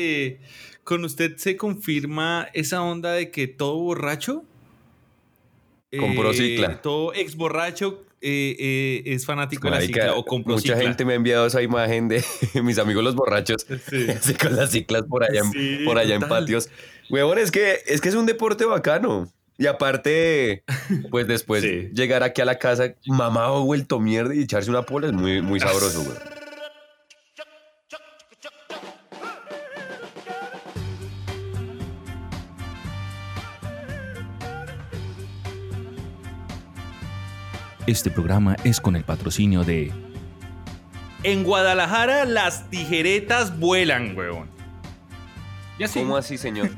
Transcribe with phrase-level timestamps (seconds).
[0.00, 0.40] eh,
[0.84, 4.44] con usted se confirma esa onda de que todo borracho.
[5.98, 6.80] Compró eh, cicla.
[6.82, 10.82] Todo ex borracho eh, eh, es fanático de la cicla o compró mucha cicla.
[10.88, 12.22] gente me ha enviado esa imagen de
[12.62, 14.34] mis amigos los borrachos Sí.
[14.40, 16.40] con las ciclas por allá, en- Sí, por allá en total.
[16.44, 16.68] patios.
[17.08, 19.28] Huevón, es que, es que es un deporte bacano.
[19.58, 20.62] Y aparte,
[21.10, 21.90] pues después Sí.
[21.92, 25.58] llegar aquí a la casa mamado, vuelto mierda y echarse una pola es muy, muy
[25.60, 26.16] sabroso, güey.
[37.90, 39.90] Este programa es con el patrocinio de.
[41.24, 44.48] En Guadalajara las tijeretas vuelan, weón.
[45.94, 46.70] ¿Cómo así, señor?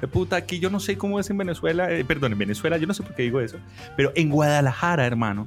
[0.00, 2.88] De puta, aquí yo no sé cómo es en Venezuela, eh, perdón, en Venezuela, yo
[2.88, 3.58] no sé por qué digo eso,
[3.96, 5.46] pero en Guadalajara, hermano,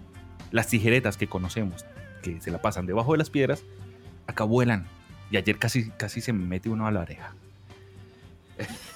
[0.49, 1.85] las tijeretas que conocemos,
[2.21, 3.65] que se la pasan debajo de las piedras,
[4.27, 4.85] acá vuelan.
[5.29, 7.35] Y ayer casi, casi se me mete uno a la oreja.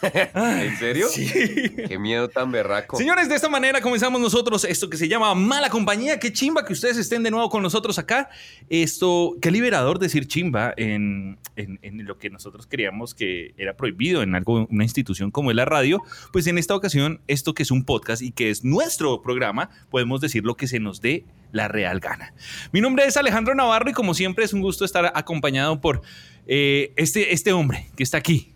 [0.01, 1.07] ¿En serio?
[1.09, 1.25] Sí.
[1.87, 2.97] Qué miedo tan berraco.
[2.97, 6.19] Señores, de esta manera comenzamos nosotros esto que se llama Mala Compañía.
[6.19, 8.29] Qué chimba que ustedes estén de nuevo con nosotros acá.
[8.69, 14.21] Esto, qué liberador decir chimba en, en- en lo que nosotros creíamos que era prohibido
[14.21, 16.01] en algo, una institución como es la radio.
[16.31, 20.21] Pues en esta ocasión, esto que es un podcast y que es nuestro programa, podemos
[20.21, 22.33] decir lo que se nos dé la real gana.
[22.73, 26.01] Mi nombre es Alejandro Navarro y como siempre es un gusto estar acompañado por
[26.47, 28.51] eh, este, este hombre que está aquí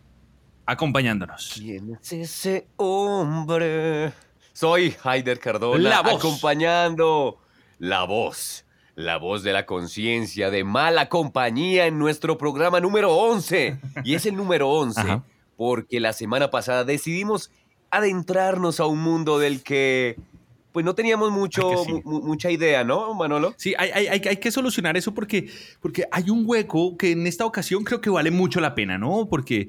[0.71, 1.51] acompañándonos.
[1.55, 4.11] ¿Quién es ese hombre?
[4.53, 6.15] Soy Haider Cardona, La voz.
[6.15, 7.37] acompañando
[7.79, 13.79] la voz, la voz de la conciencia de mala compañía en nuestro programa número 11.
[14.03, 15.23] Y es el número 11 Ajá.
[15.55, 17.51] porque la semana pasada decidimos
[17.91, 20.17] adentrarnos a un mundo del que
[20.71, 21.93] pues no teníamos mucho, sí.
[22.05, 23.55] mucha idea, ¿no, Manolo?
[23.57, 25.49] Sí, hay, hay- hay- hay que solucionar eso porque,
[25.81, 29.27] porque hay un hueco que en esta ocasión creo que vale mucho la pena, ¿no?
[29.27, 29.67] Porque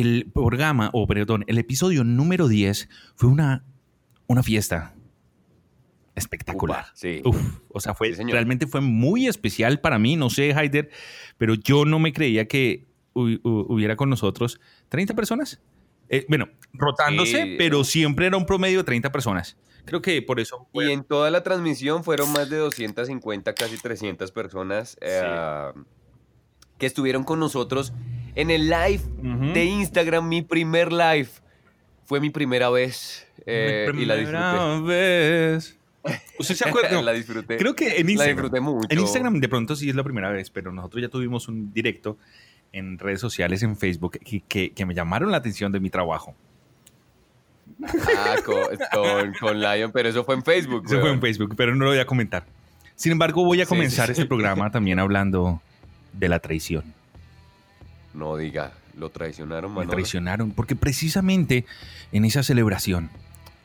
[0.00, 3.64] el programa, o perdón, el episodio número 10 fue una,
[4.26, 4.94] una fiesta
[6.14, 6.84] espectacular.
[6.84, 7.22] Upa, sí.
[7.24, 10.90] Uf, o sea, fue, Sí, realmente fue muy especial para mí, no sé, Haider,
[11.38, 15.60] pero yo no me creía que hu- hu- hubiera con nosotros 30 personas.
[16.08, 17.54] Eh, bueno, rotándose, Sí.
[17.56, 19.56] pero siempre era un promedio de 30 personas.
[19.86, 20.68] Creo que por eso...
[20.74, 25.72] Y en toda la transmisión fueron más de 250, casi 300 personas eh,
[26.78, 27.92] que estuvieron con nosotros
[28.34, 29.52] en el live Ujú.
[29.52, 31.28] de Instagram, mi primer live.
[32.04, 34.86] Fue mi primera vez eh, Mi y la primera disfruté.
[34.92, 35.78] vez.
[36.38, 36.90] ¿Usted se acuerda?
[36.90, 37.56] No, la disfruté.
[37.56, 38.86] creo que en la Instagram, disfruté mucho.
[38.90, 42.18] en Instagram de pronto sí es la primera vez, pero nosotros ya tuvimos un directo
[42.72, 46.34] en redes sociales, en Facebook, que, que- que me llamaron la atención de mi trabajo.
[48.16, 48.56] Ah, con,
[48.92, 50.84] con, con Lion, pero eso fue en Facebook.
[50.86, 51.14] Fue weón.
[51.14, 52.44] en Facebook, pero no lo voy a comentar.
[52.94, 54.20] Sin embargo, voy a Sí, comenzar sí, sí.
[54.22, 55.60] este programa también hablando
[56.12, 56.84] de la traición.
[58.14, 59.92] No diga, lo traicionaron, Me Manolo.
[59.92, 61.64] traicionaron porque precisamente
[62.12, 63.10] en esa celebración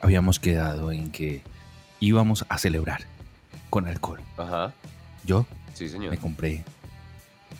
[0.01, 1.41] habíamos quedado en que
[1.99, 3.01] íbamos a celebrar
[3.69, 4.21] con alcohol.
[4.37, 4.73] Ajá,
[5.25, 6.11] Yo sí, señor.
[6.11, 6.63] me compré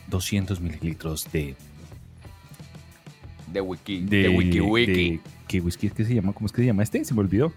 [0.07, 1.55] 200 mililitros de
[3.51, 4.91] De Wiki, de, de, Wiki Wiki.
[5.11, 6.33] de- ¿Qué whisky es que se llama?
[6.33, 7.03] ¿Cómo es que se llama este?
[7.05, 7.53] Se me olvidó.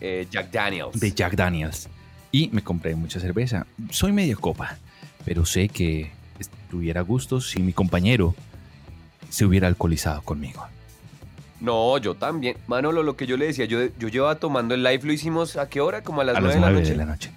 [0.00, 0.98] Eh, Jack Daniels.
[0.98, 1.88] De Jack Daniels.
[2.32, 3.66] Y me compré mucha cerveza.
[3.90, 4.78] Soy media copa,
[5.26, 8.34] pero sé que estuviera a gusto si mi compañero
[9.34, 10.64] se hubiera alcoholizado conmigo.
[11.60, 12.56] No, yo también.
[12.66, 15.68] Manolo, lo que yo le decía, yo, yo llevaba tomando el live, lo hicimos a
[15.68, 16.02] qué hora?
[16.02, 16.90] Como a las a 9 las de la 9 noche.
[16.92, 17.30] de la noche.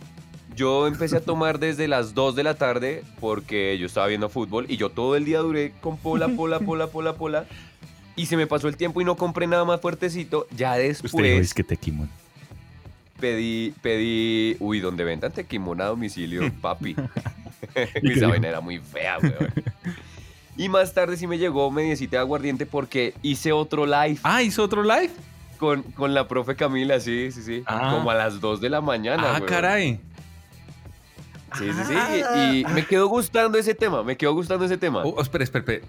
[0.55, 4.65] Yo empecé a tomar desde las 2 de la tarde porque yo estaba viendo fútbol
[4.69, 7.45] y yo todo el día duré con pola, pola, pola, pola, pola.
[8.15, 10.47] Y se me pasó el tiempo y no compré nnada más fuertecito.
[10.55, 12.09] Ya Usted dijo, después es que tequimón.
[13.19, 16.89] pedí, pedí, uy, donde vendan tequimón a domicilio, papi.
[17.95, 18.29] ¿Y qué Esa dijo?
[18.29, 19.53] vaina era muy fea, weón.
[20.57, 24.63] Y más tarde sí me llegó mediecita de aguardiente porque hice otro live Ah, ¿hizo
[24.63, 25.11] otro live?
[25.57, 27.63] con, con la profe Camila, sí, sí, sí.
[27.65, 27.91] Ah.
[27.93, 29.45] Como a las 2 de la mañana, ah, weón.
[29.45, 29.99] caray.
[31.57, 31.93] Sí, sí, sí.
[31.95, 32.51] Ah.
[32.53, 35.03] Y, y me quedó gustando ese tema, me quedó gustando ese tema.
[35.03, 35.85] Oh, espera, espera, espera.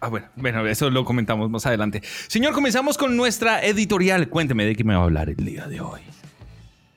[0.00, 2.00] Ah, bueno, bueno, eso lo comentamos más adelante.
[2.28, 4.28] Señor, comenzamos con nuestra editorial.
[4.30, 6.00] Cuénteme de qué me va a hablar el día de hoy.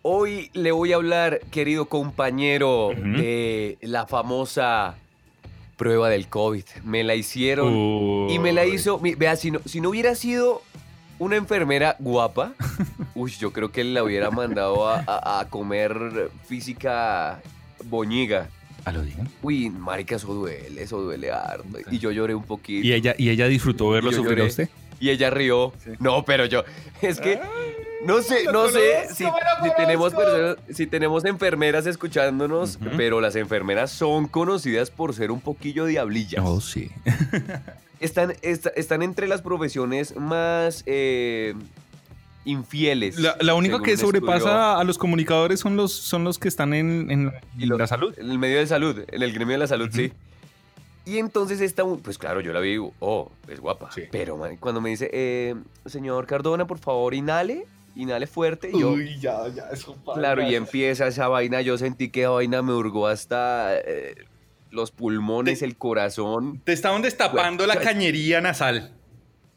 [0.04, 4.96] Hoy le voy a hablar, querido compañero, de la famosa
[5.78, 6.64] prueba del COVID.
[6.84, 9.00] Me la hicieron y me la hizo.
[9.00, 10.62] Vea, si no, si no hubiera sido
[11.20, 12.54] una enfermera guapa,
[13.16, 17.42] uy, yo creo que la hubiera mandado a, a- a comer física
[17.86, 18.50] boñiga.
[18.86, 19.30] ¿A lo digan?
[19.42, 21.66] Uy, marica, eso duele, eso duele harto.
[21.90, 22.86] Y yo lloré un poquito.
[22.86, 24.70] ¿Y ella, y ella disfrutó verlo sufrir a usted?
[25.00, 25.72] Y ella rió.
[26.00, 26.64] No, pero yo,
[27.02, 27.40] es que
[28.06, 29.26] no sé, no sé si,
[29.78, 35.86] tenemos personas, si tenemos enfermeras escuchándonos, pero las enfermeras son conocidas por ser un poquillo
[35.86, 36.44] diablillas.
[36.46, 36.90] Oh, sí.
[38.00, 41.54] están, esta- están entre las profesiones más eh,
[42.46, 43.18] infieles.
[43.20, 47.10] La, la única que sobrepasa a los comunicadores son los, son los que están en,
[47.10, 48.14] en la salud.
[48.18, 50.12] En el medio de salud, en el gremio de la salud, sí.
[51.06, 53.92] Y entonces esta, pues claro, yo la vi oh, es guapa.
[53.92, 54.04] Sí.
[54.10, 55.56] Pero man, cuando me dice, eh,
[55.86, 58.72] señor Cardona, por favor, inhale, inhale fuerte.
[58.74, 62.62] Y yo, ya, ya, eso claro, y empieza esa vaina, yo sentí que esa vaina
[62.62, 64.16] me hurgó hasta eh,
[64.72, 66.62] los pulmones, el corazón.
[66.64, 68.94] Te estaban destapando la cañería nasal.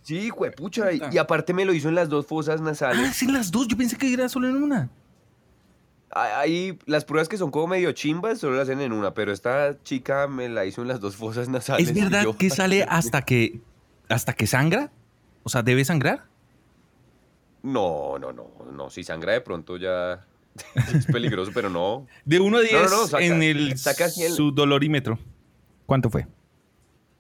[0.02, 0.92] Sí, juepucha.
[0.92, 3.10] Y, y aparte me lo hizo en las dos fosas Ah, nasales.
[3.10, 3.66] es en las dos.
[3.66, 4.88] Yo pensé que era solo en una.
[6.12, 9.32] Ah, Ahí las pruebas que son como medio chimbas solo las hacen en una, pero
[9.32, 11.88] esta chica me la hizo en las dos fosas nasales.
[11.88, 13.60] ¿Es verdad yo- que sale hasta que
[14.08, 14.92] hasta que sangra?
[15.42, 16.24] O sea, ¿debe sangrar?
[17.72, 18.90] No, no, no, no.
[18.90, 20.26] Si sangra de pronto ya
[20.94, 22.06] es peligroso, pero no.
[22.24, 25.18] De 1 a 10 no, no, saca- en el, saca el- su dolorímetro.
[25.84, 26.26] ¿Cuánto fue?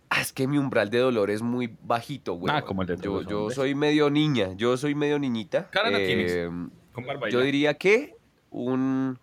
[0.08, 2.54] Ah, es que mi umbral de dolor es muy bajito, güey.
[2.54, 5.68] Ah, como el de Yo, yo soy medio niña, yo soy medio niñita.
[5.70, 6.32] Cara no tienes.
[6.32, 6.48] Eh,
[6.92, 8.14] Con barba yo diría que
[8.50, 9.18] un...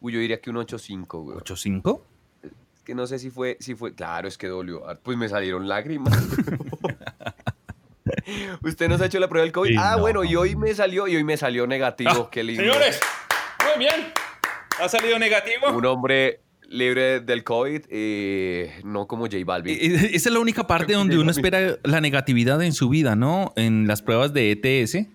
[0.00, 1.36] Uy, yo diría que un 8.5, güey.
[1.38, 2.00] 8.5.
[2.84, 3.94] Que no sé si fue, si fue...
[3.94, 4.82] Claro, es que dolió.
[5.02, 6.16] Pues me salieron lágrimas.
[8.62, 9.70] ¿Usted nos ha hecho la prueba del COVID?
[9.70, 10.02] Sí, ah, no.
[10.02, 12.10] bueno, y hoy me salió, y hoy me salió negativo.
[12.26, 12.62] Ah, Qué lindo.
[12.62, 13.00] Señores,
[13.64, 14.12] muy bien.
[14.80, 15.70] Ha salido negativo.
[15.72, 19.76] Un hombre libre del COVID, eh, no como J Balvin.
[19.80, 23.52] Esa es la única parte donde uno espera la negatividad en su vida, ¿no?
[23.56, 25.06] En las pruebas de ETS,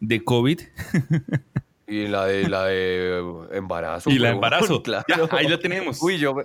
[0.00, 0.60] de COVID
[1.86, 4.10] Y la de la de embarazo.
[4.10, 4.82] y la huevón, embarazo.
[4.82, 5.04] Claro.
[5.08, 6.02] Ya, ahí lo tenemos.
[6.02, 6.36] Uy, yo,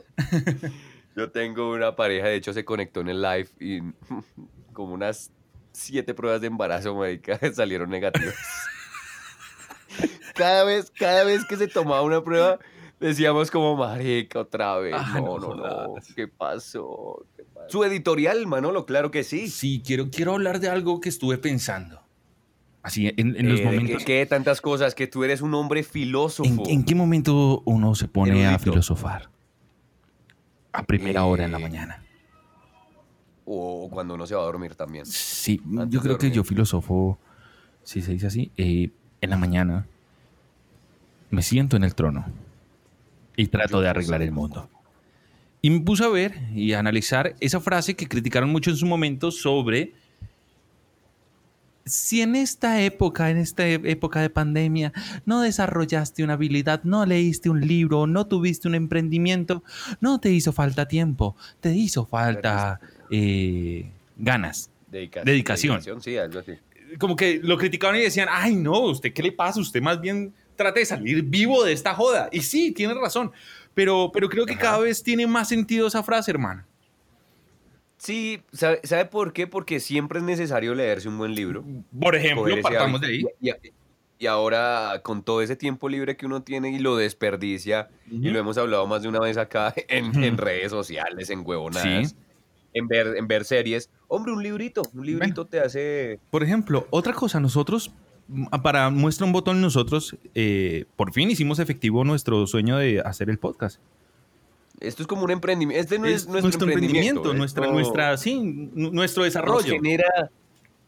[1.18, 3.81] yo tengo una pareja, de hecho se conectó en el live y
[4.71, 5.31] como unas
[5.74, 8.36] siete pruebas de embarazo, marica, salieron negativas.
[10.36, 12.58] Cada vez, cada vez que se tomaba una prueba,
[13.00, 14.96] decíamos como, marica, otra vez.
[14.98, 15.94] Ah, no, no no.
[16.16, 17.25] ¿qué pasó?
[17.38, 17.68] ¿Qué pasó?
[17.70, 19.48] Su editorial, Manolo, claro que sí.
[19.48, 22.02] Sí, quiero, quiero hablar de algo que estuve pensando.
[22.81, 24.04] Así, en, en los Eh, ¿de momentos.
[24.04, 24.96] ¿Qué, tantas cosas?
[24.96, 26.50] Que tú eres un hombre filósofo.
[26.66, 29.30] ¿En, en qué momento uno se pone a filosofar?
[30.74, 32.03] A primera hora en la Eh, mañana.
[33.45, 35.06] O cuando uno se va a dormir también.
[35.06, 37.18] Sí, antes yo creo que yo filosofo,
[37.84, 38.90] si se dice así, eh,
[39.22, 39.86] en la mañana
[41.30, 42.25] me siento en el trono
[43.36, 44.69] y trato de arreglar el mundo.
[45.62, 48.86] Y me puse a ver y a analizar esa frase que criticaron mucho en su
[48.86, 49.94] momento sobre
[51.86, 54.94] si en esta época, en esta e- época de pandemia,
[55.25, 59.63] no desarrollaste una habilidad, no leíste un libro, no tuviste un emprendimiento,
[60.00, 62.80] no te hizo falta tiempo, te hizo falta
[63.12, 63.86] eh,
[64.18, 64.70] ganas.
[64.92, 65.82] Dedica- Dedicación.
[66.02, 66.54] Sí, algo así.
[67.00, 69.60] Como que lo criticaban y decían, ay no, ¿usted qué le pasa?
[69.60, 72.30] Usted más bien trate de salir vivo de esta joda.
[72.32, 73.32] Y sí, tiene razón.
[73.74, 74.62] Pero, pero creo que Ajá.
[74.62, 76.64] cada vez tiene más sentido esa frase, hermano.
[77.98, 79.48] Sí, ¿sabe, sabe por qué?
[79.48, 81.64] Porque siempre es necesario leerse un buen libro.
[82.00, 83.26] Por ejemplo, partamos de ahí.
[84.20, 88.40] Y, ahora, con todo ese tiempo libre que uno tiene y lo desperdicia, y lo
[88.40, 92.16] hemos hablado más de una vez acá en, redes sociales, en huevonadas, Sí.
[92.74, 93.90] En, ver, en ver series.
[94.08, 96.20] Hombre, un librito, un librito te hace...
[96.30, 97.92] Por ejemplo, otra cosa, nosotros,
[98.28, 103.30] mm, para muestra un botón, nosotros eh, por fin hicimos efectivo nuestro sueño de hacer
[103.30, 103.80] el podcast.
[104.80, 105.81] Esto es como un emprendimiento.
[105.81, 107.34] Este no es, Es nuestro, emprendimiento.
[107.34, 109.74] nuestra, esto nuestra, sí, n- nuestro nos desarrollo.
[109.74, 110.30] genera...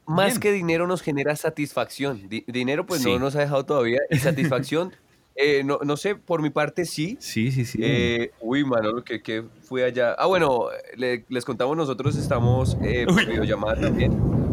[0.07, 0.39] Más Bien.
[0.39, 2.29] que dinero nos genera satisfacción.
[2.29, 3.11] Di- dinero pues Sí.
[3.11, 3.99] no nos ha dejado todavía.
[4.11, 4.91] Y satisfacción,
[5.35, 7.17] eh, no, no sé, por mi parte sí.
[7.19, 7.79] Sí, sí, sí.
[7.81, 10.13] Eh, uy, Manolo, que, que fue allá.
[10.17, 14.11] Ah, bueno, le- les contamos, nosotros estamos eh, por videollamada también.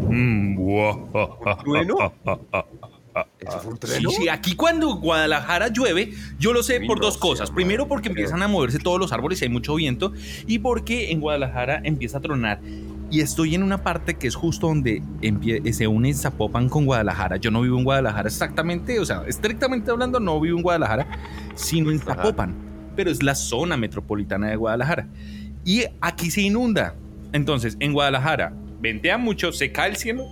[0.09, 1.09] Mm, wow.
[1.63, 1.95] ¿Trueno?
[3.39, 4.09] ¿Eso fue un Sí, trueno?
[4.09, 7.51] sí, aquí cuando Guadalajara llueve, yo lo sé Uy, por no dos cosas.
[7.51, 10.13] Primero porque empiezan a moverse todos los árboles y hay mucho viento.
[10.47, 12.59] Y porque en Guadalajara empieza a tronar.
[13.13, 15.03] Y estoy en una parte que es justo donde
[15.71, 17.37] se une Zapopan con Guadalajara.
[17.37, 21.05] Yo no vivo en Guadalajara exactamente, o sea, estrictamente hablando, no vivo en Guadalajara,
[21.53, 21.99] sino en.
[21.99, 22.55] Zapopan.
[22.95, 25.07] Pero es la zona metropolitana de Guadalajara.
[25.63, 26.95] Y aquí se inunda.
[27.33, 30.25] Entonces, en Guadalajara, ventea mucho, se cae el cielo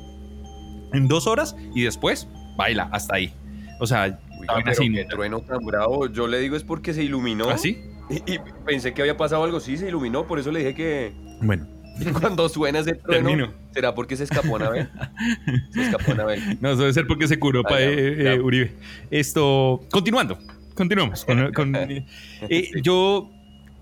[0.92, 3.32] en dos horas y después baila hasta ahí.
[3.80, 4.20] O sea,
[4.66, 5.08] pero inunda.
[5.08, 6.08] trueno tan bravo.
[6.08, 7.48] Yo le digo es porque se iluminó.
[7.48, 7.78] ¿Así?
[8.10, 9.60] Y, y pensé que había pasado algo.
[9.60, 10.26] Sí, se iluminó.
[10.26, 11.68] Por eso le dije que Bueno,
[12.20, 13.54] cuando suena ese trueno, termino.
[13.74, 14.90] ¿será porque se escapó Anabel?
[15.72, 16.58] Se escapó Anabel.
[16.62, 18.74] No, debe ser porque se curó Ah, pa- ya, eh, eh, Uribe.
[19.10, 20.38] Esto, continuando,
[20.76, 21.26] continuamos.
[21.26, 22.06] con- con- eh,
[22.82, 23.30] Yo,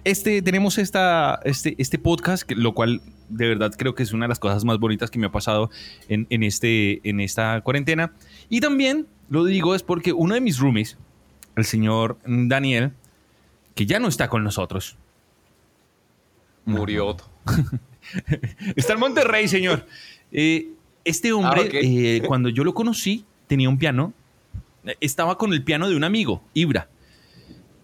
[0.03, 4.25] este, tenemos esta, este, este podcast, que- lo cual de verdad creo que es una
[4.25, 5.69] de las cosas más bonitas que me ha pasado
[6.07, 8.11] en, en este, en esta cuarentena.
[8.49, 10.97] Y también lo digo es porque uno de mis roomies,
[11.55, 12.91] el señor Daniel,
[13.75, 14.97] que ya no está con nosotros,
[16.65, 17.17] Murió.
[18.75, 19.86] Está en Monterrey, señor.
[20.32, 20.70] Eh,
[21.06, 21.74] este hombre, Ah, ok.
[21.74, 24.13] eh, cuando yo lo conocí, tenía un piano.
[25.00, 26.88] Estaba con el piano de un amigo, Ibra.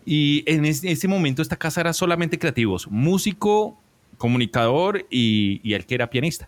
[0.05, 2.87] Y en ese, momento esta casa era solamente creativos.
[2.89, 3.77] Músico,
[4.17, 6.47] comunicador y, y el que era pianista.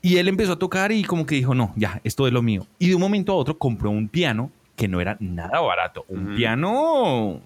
[0.00, 2.66] Y él empezó a tocar y como que dijo, no, ya, esto es lo mío.
[2.78, 6.04] Y de un momento a otro compró un piano que no era nada barato.
[6.08, 7.40] Un piano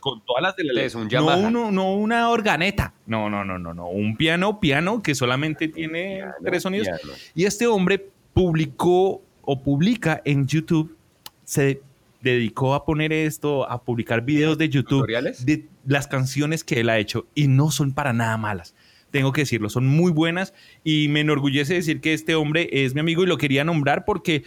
[0.00, 0.84] con todas las de la ley.
[0.86, 2.94] Es un no, uno- no una organeta.
[3.06, 3.88] No, no, no, no, no.
[3.88, 6.88] Un piano, piano que solamente tiene Piano, tres sonidos.
[6.88, 7.12] piano.
[7.34, 10.96] Y este hombre publicó o publica en YouTube,
[11.44, 11.80] se
[12.20, 15.44] dedicó a poner esto, a publicar videos de YouTube ¿Tutoriales?
[15.46, 18.74] de las canciones que él ha hecho y no son para nada malas.
[19.10, 20.54] Tengo que decirlo, son muy buenas
[20.84, 24.44] y me enorgullece decir que este hombre es mi amigo y lo quería nombrar porque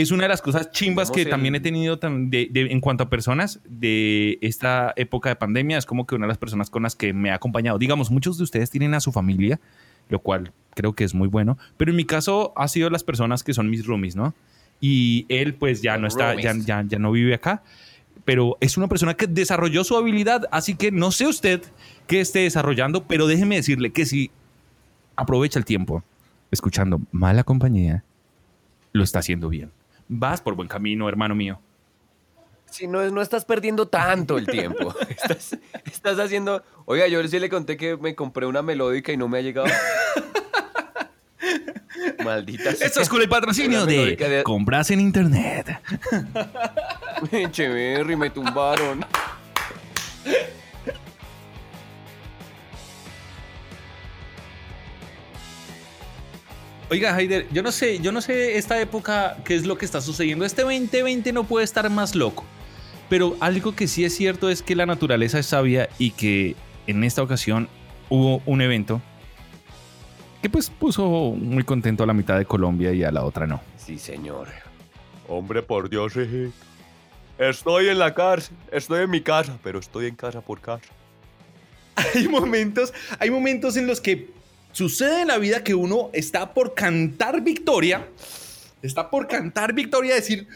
[0.00, 2.80] es una de las cosas chimbas que el- también he tenido tam- de- de- en
[2.80, 5.78] cuanto a personas de esta época de pandemia.
[5.78, 7.78] Es como que una de las personas con las que me ha acompañado.
[7.78, 9.60] Digamos, muchos de ustedes tienen a su familia,
[10.08, 11.58] lo cual creo que es muy bueno.
[11.76, 14.34] Pero en mi caso ha sido las personas que son mis roomies, ¿no?
[14.80, 17.62] Y él pues ya no está, ya, ya, ya no vive acá.
[18.24, 20.46] Pero es una persona que desarrolló su habilidad.
[20.50, 21.62] Así que no sé usted
[22.06, 24.30] qué esté desarrollando, pero déjeme decirle que si
[25.16, 26.04] aprovecha el tiempo
[26.50, 28.04] escuchando mala compañía,
[28.92, 29.70] lo está haciendo bien.
[30.08, 31.58] Vas por buen camino, hermano mío.
[32.70, 34.94] Si no, no estás perdiendo tanto el tiempo.
[35.08, 36.62] Estás, estás haciendo.
[36.84, 39.68] Oiga, yo sí le conté que me compré una melódica y no me ha llegado.
[42.24, 42.86] Maldita sea.
[42.86, 45.80] Esto es con el patrocinio de de- compras en internet.
[47.32, 49.04] Echeverry, me tumbaron.
[56.90, 60.00] Oiga, Haider, yo no sé, yo no sé esta época qué es lo que está
[60.00, 60.46] sucediendo.
[60.46, 62.44] Este 2020 no puede estar más loco.
[63.10, 67.04] Pero algo que sí es cierto es que la naturaleza es sabia y que en
[67.04, 67.68] esta ocasión
[68.08, 69.02] hubo un evento
[70.40, 73.60] que pues puso muy contento a la mitad de Colombia y a la otra no.
[73.76, 74.48] Sí, señor.
[75.26, 76.50] Hombre, por Dios, eh.
[77.38, 78.56] Estoy en la cárcel.
[78.72, 80.86] Estoy en mi casa, pero estoy en casa por casa.
[82.14, 84.28] hay momentos, hay momentos en los que
[84.78, 88.06] sucede en la vida que uno está por cantar victoria,
[88.80, 90.46] está por cantar victoria, decir,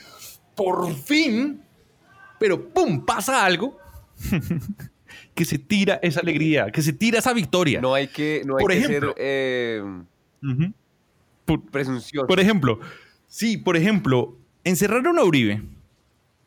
[0.54, 1.60] por fin,
[2.38, 3.76] pero pum, pasa algo
[5.34, 7.80] que se tira esa alegría, que se tira esa victoria.
[7.80, 9.08] No hay que, no hay Por que ejemplo.
[9.08, 9.82] ser eh.
[11.44, 12.28] Por, presuncioso.
[12.28, 12.78] por ejemplo,
[13.26, 15.62] sí, por ejemplo, encerraron a Uribe.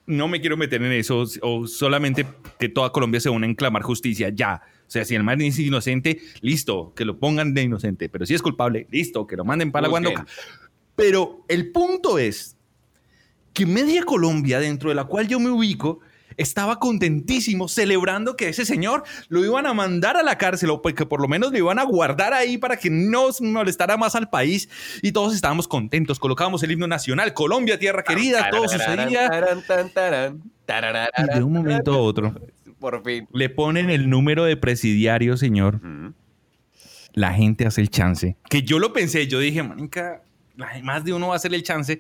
[0.06, 2.26] No me quiero meter en eso, o solamente
[2.58, 4.62] que toda Colombia se une en clamar justicia, ya.
[4.88, 8.10] O sea, si el man es inocente, listo, que lo pongan de inocente.
[8.10, 9.90] Pero si es culpable, listo, que lo manden para la.
[9.90, 10.26] Guandoca.
[10.96, 12.56] Pero el punto es
[13.54, 16.00] que media Colombia, dentro de la cual yo me ubico,
[16.38, 21.06] estaba contentísimo celebrando que ese señor lo iban a mandar a la cárcel o que
[21.06, 24.70] por lo menos lo iban a guardar ahí para que no molestara más al país
[25.02, 26.20] y todos estábamos contentos.
[26.20, 29.30] Colocábamos el himno nacional, Colombia, tierra querida, todo sucedía.
[31.18, 32.36] Y de un momento a otro
[32.86, 33.28] Por fin.
[33.34, 35.82] le ponen el número de presidiario, señor.
[37.14, 38.38] La gente hace el chance.
[38.48, 40.22] Que yo lo pensé, yo dije, manica,
[40.84, 42.00] más de uno va a hacer el chance.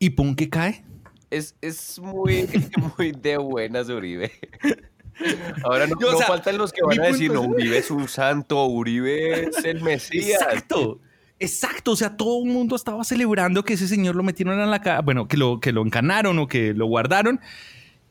[0.00, 0.84] Y pum, que cae.
[1.30, 2.48] Es, es muy,
[2.98, 4.32] muy de buenas, Uribe.
[5.62, 7.92] Ahora no, Yo, o no sea, faltan los que van a decir, no, Uribe es
[7.92, 10.42] un santo, Uribe es el Mesías.
[10.42, 11.00] Exacto.
[11.38, 14.80] Exacto, o sea, todo el mundo estaba celebrando que ese señor lo metieron en la
[14.80, 17.40] cara, bueno, que lo, que lo encanaron o que lo guardaron.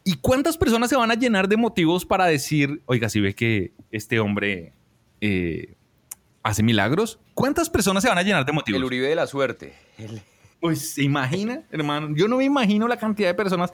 [0.03, 3.71] ¿Y cuántas personas se van a llenar de motivos para decir, oiga, si ve que
[3.91, 4.73] este hombre
[5.21, 5.75] eh,
[6.43, 7.19] hace milagros?
[7.33, 8.77] ¿Cuántas personas se van a llenar de motivos?
[8.77, 9.73] El Uribe de la suerte.
[9.97, 10.21] El-
[10.59, 12.15] Pues se imagina, hermano.
[12.15, 13.73] Yo no me imagino la cantidad de personas.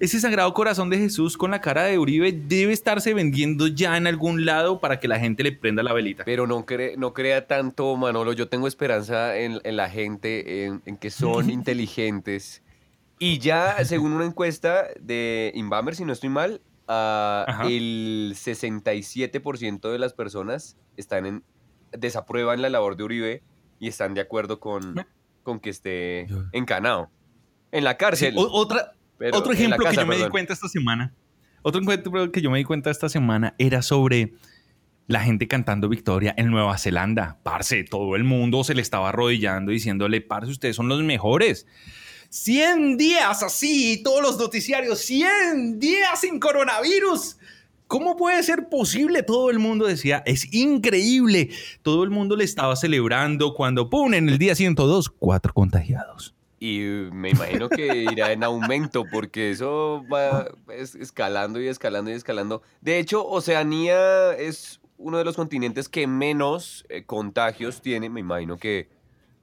[0.00, 4.06] Ese sagrado corazón de Jesús con la cara de Uribe debe estarse vendiendo ya en
[4.06, 6.24] algún lado para que la gente le prenda la velita.
[6.26, 8.34] Pero no, cre- no crea tanto, Manolo.
[8.34, 12.62] Yo tengo esperanza en, en la gente, en, en que son inteligentes.
[13.18, 17.66] Y ya, según una encuesta de Inbamer, si no estoy mal, Ajá.
[17.66, 21.44] el 67% de las personas están en,
[21.92, 23.42] desaprueban la labor de Uribe
[23.78, 25.06] y están de acuerdo con,
[25.42, 27.10] con que esté encanado.
[27.72, 28.34] En la cárcel.
[28.36, 31.14] otra, pero otro ejemplo que yo me di cuenta esta semana.
[31.62, 34.34] Otro ejemplo que yo me di cuenta esta semana era sobre
[35.08, 37.38] la gente cantando victoria en Nueva Zelanda.
[37.42, 41.66] Parce, todo el mundo se le estaba arrodillando diciéndole, parce, ustedes son los mejores.
[42.30, 47.36] 100 días así, todos los noticiarios, 100 días sin coronavirus.
[47.86, 49.22] ¿Cómo puede ser posible?
[49.22, 51.50] Todo el mundo decía, es increíble.
[51.82, 56.34] Todo el mundo le estaba celebrando cuando, ¡pum!, en el día 102, cuatro contagiados.
[56.58, 56.80] Y
[57.12, 62.62] me imagino que irá en aumento porque eso va es- escalando y escalando y escalando.
[62.80, 68.56] De hecho, Oceanía es uno de los continentes que menos eh, contagios tiene, me imagino
[68.56, 68.88] que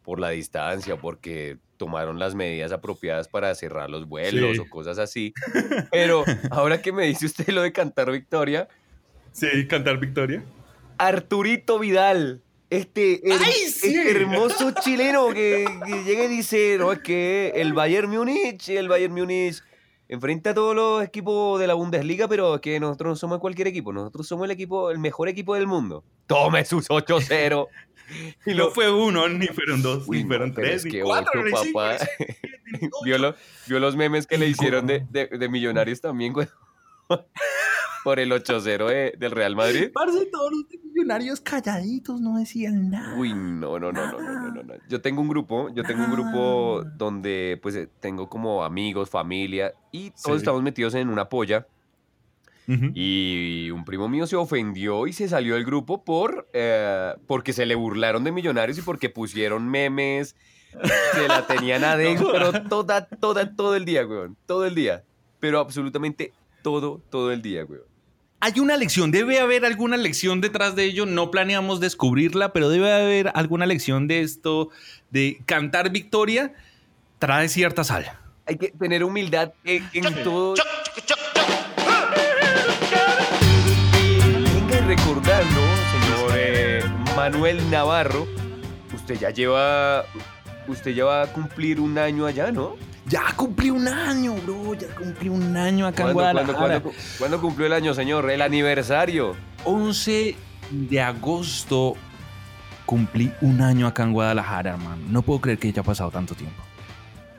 [0.03, 4.59] por la distancia, porque tomaron las medidas apropiadas para cerrar los vuelos Sí.
[4.59, 5.33] o cosas así.
[5.91, 8.69] Pero ahora que me dice usted lo de cantar victoria,
[9.33, 10.43] Sí, cantar victoria.
[10.97, 13.95] Arturito Vidal, este, her- ¡Ay, sí!
[13.95, 18.87] este hermoso chileno que, que llega y dice, no, es que el Bayern Múnich, el
[18.87, 19.61] Bayern Múnich
[20.13, 23.67] enfrenta a todos los equipos de la Bundesliga, pero es que nosotros no somos cualquier
[23.67, 26.03] equipo, nosotros somos el equipo, el mejor equipo del mundo.
[26.27, 27.67] Tome sus 8-0
[28.45, 31.43] y lo no fue uno, ni fueron dos, Uy, ni fueron tres, es ni cuatro,
[31.43, 31.97] ni papá.
[32.79, 33.17] ni vio, ocho.
[33.17, 33.35] lo-
[33.67, 36.47] vio los memes que le hicieron de, de- de millonarios también, güey.
[38.03, 39.89] por el 8-0 del Real Madrid.
[39.93, 43.15] Parce, todos los millonarios calladitos no decían nada.
[43.15, 44.73] Uy, no, no, no, no, no, no, no.
[44.89, 46.91] Yo tengo un grupo, yo tengo un grupo ah.
[46.97, 51.67] donde pues eh, tengo como amigos, familia y todos estamos metidos en una polla.
[52.65, 57.65] Y un primo mío se ofendió y se salió del grupo por eh, porque se
[57.65, 60.37] le burlaron de millonarios y porque pusieron memes,
[61.13, 62.69] se la tenían adentro no.
[62.69, 64.37] toda, toda, todo el día, weón.
[64.45, 65.03] Todo el día.
[65.41, 66.31] Pero absolutamente
[66.61, 67.92] todo, todo el día, weón.
[68.45, 71.05] Hay una lección, debe haber alguna lección detrás de ello.
[71.05, 74.69] No planeamos descubrirla, pero debe haber alguna lección de esto,
[75.11, 76.53] de cantar victoria,
[77.19, 78.05] trae cierta sal.
[78.45, 80.55] Hay que tener humildad en, en todo.
[84.53, 85.61] Venga y recordar, ¿no,
[86.01, 86.83] señor eh,
[87.15, 88.27] Manuel Navarro?
[88.93, 90.03] Usted ya lleva.
[90.67, 92.75] Usted ya va a cumplir un año allá, ¿no?
[93.07, 94.73] Ya cumplí un año, bro.
[94.75, 96.81] Ya cumplí un año acá en ¿Cuándo, cuándo, Guadalajara.
[96.81, 98.29] cuándo, cuándo cumplió el año, señor?
[98.29, 99.35] El aniversario.
[99.65, 100.35] 11
[100.71, 101.95] de agosto
[102.85, 105.01] cumplí un año acá en Guadalajara, hermano.
[105.09, 106.61] No puedo creer que haya pasado tanto tiempo.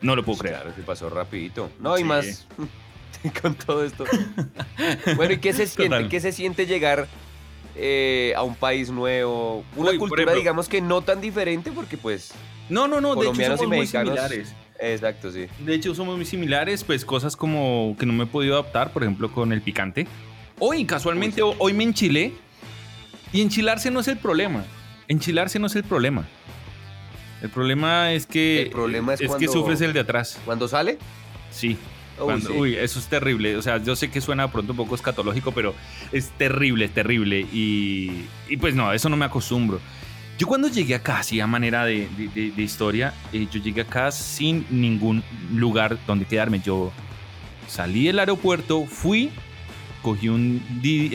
[0.03, 0.57] No lo puedo creer.
[0.57, 1.71] Claro, se pasó rapidito.
[1.81, 2.05] No, y Sí.
[2.05, 2.47] más
[3.43, 4.05] con todo esto.
[5.17, 5.97] Bueno, ¿y qué se siente?
[5.97, 6.09] Total.
[6.11, 7.07] ¿Qué se siente llegar
[7.75, 9.65] eh, a un país nuevo?
[9.77, 12.33] Una Uy, cultura, ejemplo- digamos que no tan diferente, porque pues.
[12.69, 13.15] No, no, no.
[13.15, 14.55] De hecho, somos muy similares.
[14.81, 15.47] Exacto, sí.
[15.61, 19.03] De hecho, somos muy similares, pues cosas como que no me he podido adaptar, por
[19.03, 20.07] ejemplo, con el picante.
[20.59, 22.33] Hoy, casualmente, ho- hoy me enchilé.
[23.33, 24.65] Y enchilarse no es el problema.
[25.09, 26.25] Enchilarse no es el problema.
[27.43, 28.63] El problema es que.
[28.63, 30.39] El problema es que cuando- sufres el de atrás.
[30.45, 30.99] ¿Cuándo sale?
[31.51, 31.77] Sí.
[32.19, 32.55] Uy, Cuando- sí.
[32.57, 33.57] uy, eso es terrible.
[33.57, 35.75] O sea, yo sé que suena pronto un poco escatológico, pero
[36.13, 37.41] es terrible, terrible.
[37.53, 39.81] Y, y pues no, eso no me acostumbro.
[40.39, 43.83] Yo cuando llegué acá, así a manera de, de- de- de historia, eh, yo llegué
[43.83, 46.61] acá sin ningún lugar donde quedarme.
[46.61, 46.93] Yo
[47.69, 49.31] salí del aeropuerto, fui,
[50.03, 50.61] cogí un,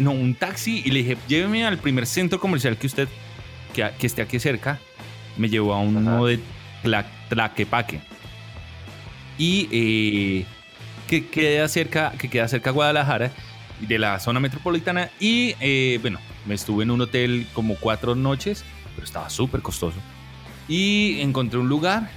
[0.01, 3.07] no, un taxi y le dije, lléveme al primer centro comercial que usted,
[3.73, 4.79] que, que esté aquí cerca.
[5.37, 6.25] Me llevó a uno Ajá.
[6.25, 6.39] de
[6.83, 7.99] Tla- Tlaquepaque.
[9.37, 10.45] Y eh,
[11.07, 13.31] que queda cerca, que queda cerca a Guadalajara,
[13.81, 15.09] de la zona metropolitana.
[15.19, 18.65] Y eh, bueno, me estuve en un hotel como cuatro noches,
[18.99, 19.97] pero estaba súper costoso.
[20.67, 22.09] Y encontré un lugar,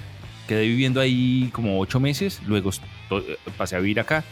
[0.49, 2.85] quedé viviendo ahí como ocho meses, luego esto-
[3.57, 4.25] pasé a vivir acá.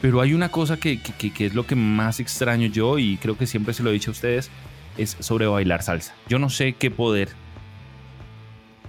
[0.00, 3.36] Pero hay una cosa que, que- que- es lo que más extraño yo y creo
[3.36, 4.50] que siempre se lo he dicho a ustedes,
[4.96, 6.14] es sobre bailar salsa.
[6.28, 7.28] Yo no sé qué poder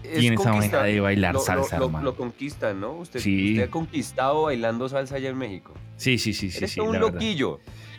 [0.01, 2.05] tiene esa conquista- de bailar lo, lo- salsa, lo, hermano.
[2.05, 2.93] lo conquistan, ¿no?
[2.93, 3.51] Usted, Sí.
[3.51, 5.73] usted ha conquistado bailando salsa allá en México.
[5.97, 6.57] Sí, sí, sí, sí.
[6.57, 7.19] Eres sí, todo un la verdad.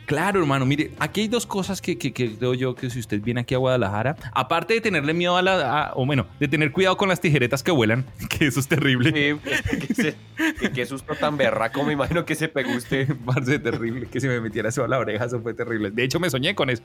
[0.07, 3.21] Claro, hermano, mire, aquí hay dos cosas que, que- que creo yo que si usted
[3.21, 6.71] viene aquí a Guadalajara, aparte de tenerle miedo a la, a- o bueno, de tener
[6.71, 10.15] cuidado con las tijeretas que vuelan, que eso es terrible, Sí, que, se-
[10.61, 13.09] que- qué susto tan berraco me imagino que se pegó usted.
[13.27, 15.91] parce, terrible, que se me metiera eso a la oreja, eso fue terrible.
[15.91, 16.85] De hecho, me soñé con eso.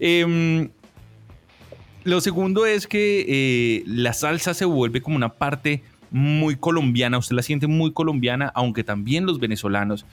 [0.00, 0.68] Em,
[2.02, 7.36] lo segundo es que eh, la salsa se vuelve como una parte muy colombiana, usted
[7.36, 10.04] la siente muy colombiana, aunque también los venezolanos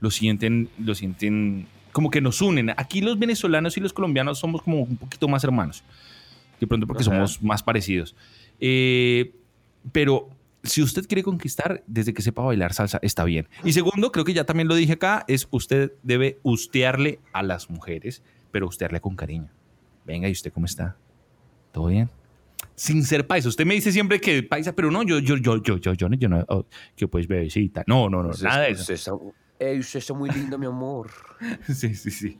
[0.00, 2.70] lo sienten, lo sienten como que nos unen.
[2.76, 5.82] Aquí los venezolanos y los colombianos somos como un poquito más hermanos,
[6.60, 8.14] de pronto porque somos más parecidos.
[8.60, 9.34] Eh,
[9.92, 10.28] pero
[10.62, 13.48] si usted quiere conquistar, desde que sepa bailar salsa, está bien.
[13.64, 17.70] Y segundo, creo que ya también lo dije acá, es usted debe ustearle a las
[17.70, 19.48] mujeres, pero ustearle con cariño.
[20.04, 20.96] Venga, ¿y usted cómo está?
[21.72, 22.10] ¿Todo bien?
[22.74, 23.48] Sin ser paisa.
[23.48, 26.16] Usted me dice siempre que paisa, pero no, yo, yo, yo, yo, yo, yo, no,
[26.16, 27.84] yo no, oh, que pues bebecita.
[27.86, 29.34] No, no, no, nada de eso.
[29.60, 31.10] Usted está- Ey, usted está muy lindo, mi amor.
[31.68, 32.38] Sí, sí, sí.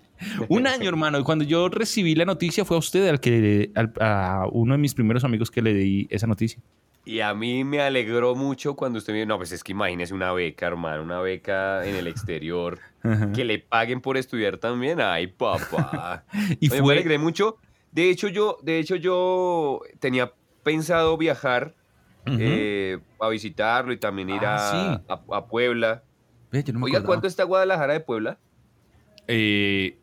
[0.48, 1.18] Un año, hermano.
[1.18, 4.78] Y cuando yo recibí la noticia fue a usted, al que, al- a uno de
[4.78, 6.60] mis primeros amigos que le di esa noticia.
[7.06, 10.12] Y a mí me alegró mucho cuando usted me dijo, no, pues es que imagínese
[10.12, 12.78] una beca, hermano, una beca en el exterior,
[13.34, 15.00] que le paguen por estudiar también.
[15.00, 16.24] Ay, papá.
[16.60, 17.56] Y Oye, me alegré mucho.
[17.90, 21.74] De hecho, yo, de hecho, yo tenía pensado viajar
[22.26, 26.04] eh, a visitarlo y también ir Ah, a, a- a Puebla.
[26.50, 27.06] Ve, yo no me Oiga, acordaba.
[27.14, 28.38] ¿cuánto está Guadalajara de Puebla?
[29.28, 29.96] Eh,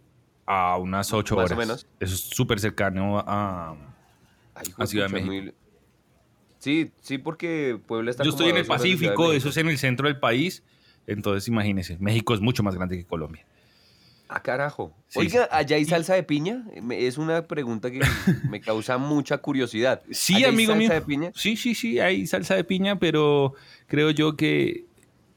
[0.45, 1.87] A unas ocho Más o menos.
[1.99, 3.75] Eso es súper cercano a...
[4.55, 5.31] Ay, A Ciudad de México.
[5.33, 5.53] muy-
[6.59, 9.77] Sí, sí, porque Puebla está Yo como estoy en el Pacífico, eso es en el
[9.77, 10.63] centro del país.
[11.05, 13.45] Entonces, imagínense, México es mucho más grande que Colombia.
[14.27, 14.93] Ah, carajo.
[15.07, 15.49] Sí, Oiga, sí.
[15.51, 16.65] ¿allá hay salsa de piña?
[16.91, 17.99] Es una pregunta que
[18.49, 20.01] me causa mucha curiosidad.
[20.11, 20.99] Sí, ¿Allá hay amigo salsa mío.
[20.99, 21.31] de piña?
[21.35, 23.53] Sí, sí, sí, hay salsa de piña, pero
[23.85, 24.85] creo yo que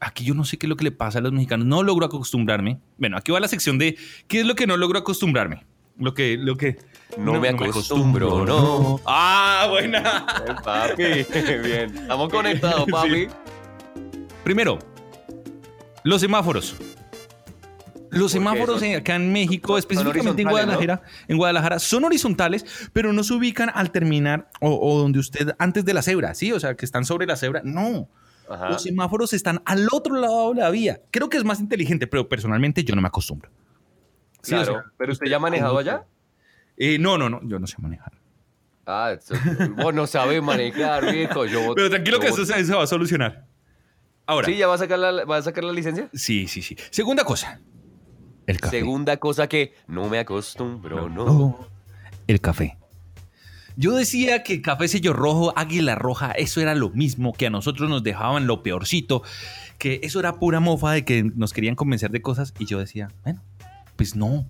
[0.00, 1.66] aquí yo no sé qué es lo que le pasa a los mexicanos.
[1.66, 2.78] No logro acostumbrarme.
[2.98, 3.96] Bueno, aquí va la sección de
[4.28, 5.64] qué es lo que no logro acostumbrarme.
[5.98, 6.78] Lo que, lo que
[7.18, 9.00] No me acostumbro, no.
[9.04, 10.24] Ah, buena.
[10.64, 11.02] Papi,
[11.62, 11.94] bien.
[11.96, 12.90] Estamos conectados, Sí.
[12.92, 13.26] papi.
[14.42, 14.78] Primero,
[16.04, 16.74] los semáforos.
[18.10, 23.22] Los semáforos son- acá en México, específicamente en Guadalajara, en Guadalajara, son horizontales, pero no
[23.22, 26.50] se ubican al terminar o, o donde usted antes de la cebra, ¿sí?
[26.52, 27.60] O sea, que están sobre la cebra.
[27.64, 28.08] No.
[28.50, 28.68] Ajá.
[28.70, 31.00] Los semáforos están al otro lado de la vía.
[31.10, 33.48] Creo que es más inteligente, pero personalmente yo no me acostumbro.
[34.42, 34.72] Sí, o Claro.
[34.74, 36.04] sea, ¿Pero usted ya ha manejado allá?
[36.76, 38.12] eh, no, no, no, yo no sé manejar.
[38.86, 39.14] Ah,
[39.76, 41.44] vos no sabes manejar, viejo.
[41.46, 43.46] Yo, Pero tranquilo que eso se, se va a solucionar.
[44.26, 44.56] Ahora, ¿Sí?
[44.56, 46.08] ¿Ya va a sacar la, va a sacar la licencia?
[46.12, 46.76] sí, sí, sí.
[46.90, 47.60] Segunda cosa,
[48.46, 48.78] el café.
[48.78, 51.58] Segunda cosa que no me acostumbro, no.
[52.26, 52.76] El café.
[53.80, 57.88] Yo decía que café sello rojo, águila roja, eso era lo mismo, que a nosotros
[57.88, 59.22] nos dejaban lo peorcito,
[59.78, 63.08] que eso era pura mofa de que nos querían convencer de cosas y yo decía,
[63.24, 63.40] bueno,
[63.96, 64.44] pues no,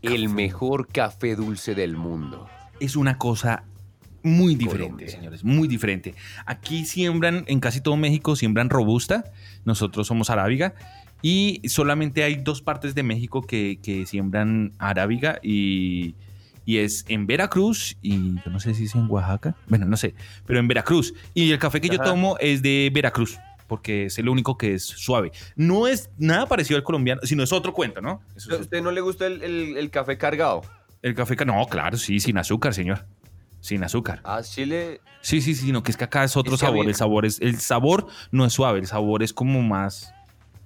[0.00, 2.48] El mejor café dulce del mundo.
[2.80, 3.64] es una cosa
[4.22, 5.08] muy diferente, Colombia.
[5.10, 6.14] señores, muy diferente.
[6.46, 9.24] Aquí siembran, en casi todo México, siembran robusta,
[9.66, 10.74] nosotros somos arábiga,
[11.20, 16.14] y solamente hay dos partes de México que, que siembran arábiga y,
[16.68, 20.14] y es en Veracruz y yo no sé si es en Oaxaca, bueno, no sé,
[20.44, 21.14] pero en Veracruz.
[21.32, 23.38] Y el café que yo tomo es de Veracruz.
[23.66, 25.32] Porque es el único que es suave.
[25.56, 28.20] No es nada parecido al colombiano, sino es otro cuento, ¿no?
[28.36, 30.60] Eso ¿A es- usted no le gusta el, el- el café cargado?
[31.00, 33.06] el café, ca- no, claro, sí, sin azúcar, señor.
[33.60, 34.20] Sin azúcar.
[34.24, 35.00] Ah, Chile.
[35.22, 36.86] Sí, sí, sí, sino que es que acá es otro Es sabor.
[36.86, 40.12] El sabor es, el sabor no es suave, el sabor es como más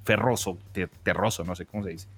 [0.05, 2.09] ferroso, te- terroso, no sé cómo se dice.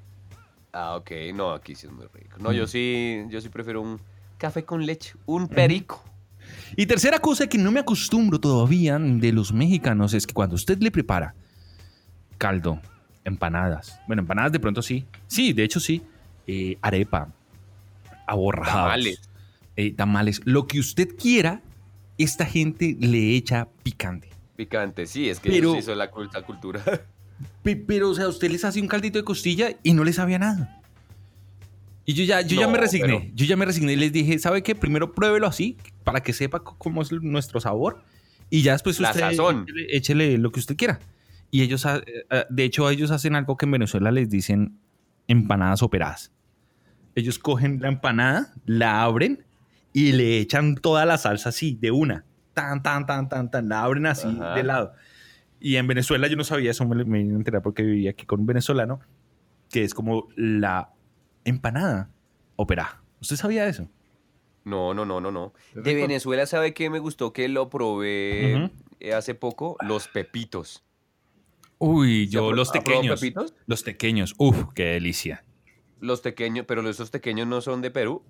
[0.75, 1.11] Ah, ok.
[1.35, 2.37] No, aquí sí es muy rico.
[2.41, 4.01] No, yo sí, yo sí prefiero un
[4.39, 5.15] café con leche.
[5.25, 6.03] Un perico.
[6.77, 10.79] Y tercera cosa que no me acostumbro todavía de los mexicanos es que cuando usted
[10.81, 11.35] le prepara
[12.39, 12.81] caldo,
[13.25, 16.03] empanadas, bueno, empanadas de pronto sí, sí, de hecho sí,
[16.49, 17.29] eh, arepa,
[18.27, 19.21] aborrajados, Tamales.
[19.77, 21.63] eh, tamales, lo que usted quiera,
[22.19, 24.29] esta gente le echa picante.
[24.57, 26.83] Picante, sí, es que Pero- la, cul- la cultura.
[27.63, 30.39] Pe- Pero, o sea, usted les hace un caldito de costilla y no le sabía
[30.39, 30.81] nada.
[32.07, 33.07] Y yo ya, yo ya me resigné.
[33.21, 34.75] pero- Yo ya me resigné y les dije, ¿sabe qué?
[34.75, 38.03] Primero pruébelo así para que sepa cómo es nuestro sabor.
[38.51, 39.21] Y ya después usted.
[39.65, 41.01] Échele, échele lo que usted quiera.
[41.51, 44.79] Y ellos, ha- eh, de hecho, ellos hacen algo que en Venezuela les dicen
[45.29, 46.31] empanadas operadas.
[47.15, 49.45] Ellos cogen la empanada, la abren
[49.93, 52.25] y le echan toda la salsa así, de una.
[52.53, 53.69] Tan, tan, tan, tan, tan.
[53.69, 54.55] La abren así, Ajá.
[54.57, 54.93] de lado.
[55.65, 58.27] Y en Venezuela yo no sabía eso, me, me vine a enterar porque vivía aquí
[58.27, 59.01] con un venezolano,
[59.71, 60.93] que es como la
[61.47, 62.11] empanada
[62.57, 63.03] operada.
[63.23, 63.89] ¿Usted sabía eso?
[64.65, 65.55] No, no, no, no, no.
[65.73, 65.95] ¿Te De?
[65.95, 67.33] Venezuela, ¿sabe qué me gustó?
[67.33, 69.79] Que lo probé eh, hace poco.
[69.81, 70.85] Los pepitos.
[71.79, 73.19] Uy, ¿Se yo los pequeños.
[73.23, 73.55] pepitos?
[73.65, 74.35] Los pequeños.
[74.37, 75.47] Uf, qué delicia.
[75.99, 78.23] Los pequeños, pero esos pequeños no son de Perú.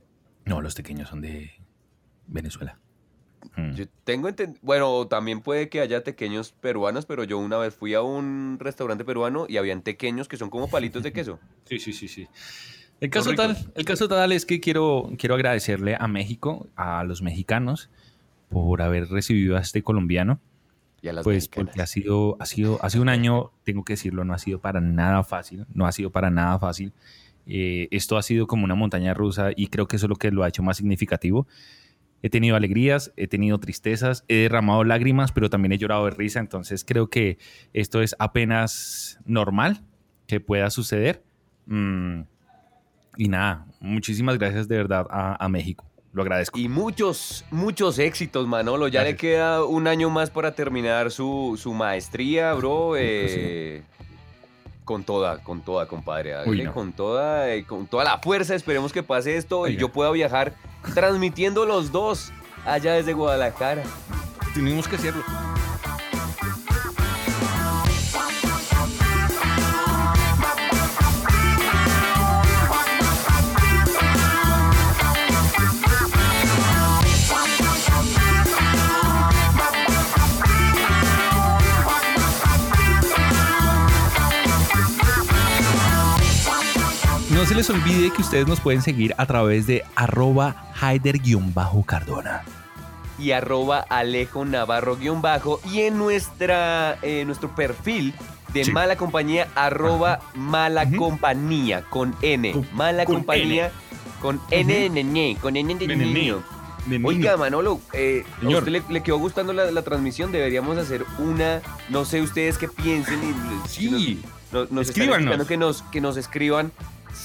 [0.45, 1.51] No, los pequeños son de
[2.29, 2.79] Venezuela.
[3.57, 3.73] Mm.
[3.75, 7.95] Yo tengo entendido, bueno, también puede que haya tequeños peruanos, pero yo una vez fui
[7.95, 11.39] a un restaurante peruano y habían tequeños que son como palitos de queso.
[11.67, 12.29] Sí, sí, sí, sí.
[13.01, 17.23] El caso, tal, el caso tal es que quiero, quiero agradecerle a México, a los
[17.23, 17.91] mexicanos,
[18.51, 20.41] por haber recibido a este colombiano.
[21.03, 21.67] Y a las Pues mexicanas.
[21.71, 24.59] porque ha sido, ha sido, ha sido un año, tengo que decirlo, no ha sido
[24.59, 26.93] para nada fácil, no ha sido para nada fácil.
[27.47, 30.31] Eh, esto ha sido como una montaña rusa y creo que eso es lo que
[30.31, 31.47] lo ha hecho más significativo.
[32.25, 36.41] He tenido alegrías, he tenido tristezas, he derramado lágrimas, pero también he llorado de risa,
[36.41, 37.37] entonces creo que
[37.75, 39.83] esto es apenas normal
[40.27, 41.23] que pueda suceder.
[41.67, 42.21] Mm,
[43.19, 45.85] y nada, muchísimas gracias de verdad a, a México,
[46.15, 46.59] lo agradezco.
[46.59, 48.89] Y muchos, muchos éxitos, Manolo.
[48.89, 52.95] Ya le queda un año más para terminar su, su maestría, bro.
[52.97, 53.83] eh,
[54.85, 56.35] Con toda, con toda, compadre.
[56.47, 56.73] Uy, no.
[56.73, 58.55] Con toda, eh, con toda la fuerza.
[58.55, 60.55] Esperemos que pase esto y yo pueda viajar
[60.93, 62.33] transmitiendo los dos
[62.67, 63.83] allá desde Guadalajara.
[64.55, 65.23] Tenemos que hacerlo.
[87.45, 92.43] No se les olvide que ustedes nos pueden seguir a través de arroba Haider-Cardona.
[93.19, 98.15] y arroba Alejo Navarro guion bajo y en nuestra eh, nuestro perfil
[98.55, 98.73] de Sí.
[98.73, 100.97] mala compañía arroba mala Ujú.
[100.97, 103.71] compañía con N Con- mala con compañía
[104.23, 106.13] con N de nene con N de De niño.
[106.15, 106.43] niño.
[106.87, 107.09] De niño.
[107.09, 110.33] Oiga, Manolo, eh, ¿a usted le, le quedó gustando la, la transmisión?
[110.33, 114.23] Deberíamos hacer una, no sé ustedes qué piensen y Sí.
[114.51, 116.73] nos, nos escuchando que nos, que nos escriban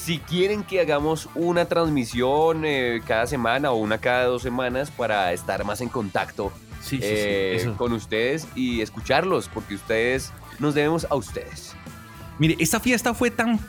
[0.10, 5.32] si quieren que hagamos una transmisión eh, cada semana o una cada dos semanas para
[5.34, 10.74] estar más en contacto Sí, sí, sí, eh, con ustedes y escucharlos, porque ustedes nos
[10.74, 11.76] debemos a ustedes.
[12.40, 13.60] Mire, esta fiesta fue tan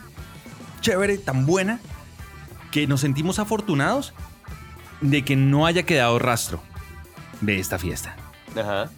[0.80, 1.78] chévere, tan buena,
[2.70, 4.14] que nos sentimos afortunados
[5.02, 6.62] de que no haya quedado rastro
[7.42, 8.16] de esta fiesta.
[8.56, 8.88] Ajá.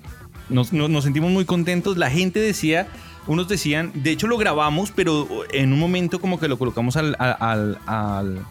[0.48, 1.96] Nos, nos- nos sentimos muy contentos.
[1.96, 2.86] La gente decía,
[3.26, 7.14] unos decían, de hecho lo grabamos, pero en un momento como que lo colocamos al,
[7.18, 8.46] al, al- al-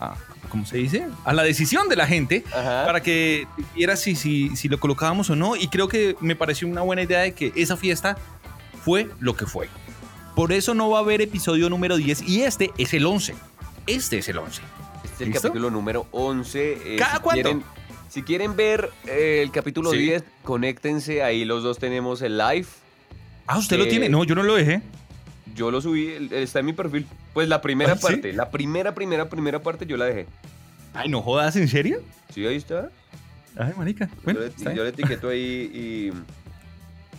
[0.00, 0.16] a-
[0.50, 1.06] ¿cómo se dice?
[1.24, 2.84] A la decisión de la gente Ajá.
[2.86, 5.56] para que viera si, si, si lo colocábamos o no.
[5.56, 8.16] Y creo que me pareció una buena idea de que esa fiesta
[8.84, 9.68] fue lo que fue.
[10.36, 13.34] Por eso no va a haber episodio número 10 y este es el 11.
[13.86, 14.62] Este es el 11.
[15.04, 16.94] Este es el capítulo número 11.
[16.94, 17.42] eh, ¿Cada si cuánto?
[17.42, 17.62] Quieren,
[18.08, 19.98] si quieren ver eh, el capítulo Sí.
[19.98, 21.22] 10, conéctense.
[21.22, 22.66] Ahí los dos tenemos el live.
[23.46, 24.08] Ah, ¿usted lo Eh, tiene?
[24.08, 24.80] No, yo no lo dejé.
[25.54, 27.06] Yo lo subí, está en mi perfil.
[27.32, 28.02] Pues la primera ¿Ah, sí?
[28.02, 30.26] parte, la primera, primera, primera parte yo la dejé.
[30.94, 32.00] Ay, no jodas, ¿en serio?
[32.32, 32.90] Sí, ahí está.
[33.56, 34.08] Ay, marica.
[34.24, 36.12] Bueno, yo, le, yo le etiqueto ahí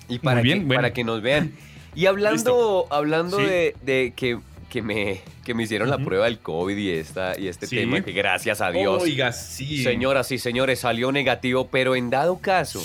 [0.09, 0.79] y, y para, bien, que, bueno.
[0.81, 1.53] para que nos vean.
[1.93, 3.45] Y hablando, hablando Sí.
[3.45, 7.47] de, de que, que, me, que me hicieron la prueba del COVID y, esta, y
[7.47, 7.77] este Sí.
[7.77, 9.81] tema, que gracias a Dios, Oiga, sí.
[9.83, 12.81] señoras y señores, salió negativo, pero en dado caso